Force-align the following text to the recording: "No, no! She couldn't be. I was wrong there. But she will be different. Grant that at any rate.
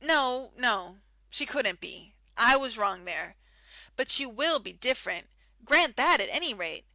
"No, 0.00 0.52
no! 0.56 1.02
She 1.30 1.46
couldn't 1.46 1.78
be. 1.78 2.12
I 2.36 2.56
was 2.56 2.76
wrong 2.76 3.04
there. 3.04 3.36
But 3.94 4.10
she 4.10 4.26
will 4.26 4.58
be 4.58 4.72
different. 4.72 5.30
Grant 5.64 5.94
that 5.96 6.20
at 6.20 6.28
any 6.28 6.52
rate. 6.52 6.86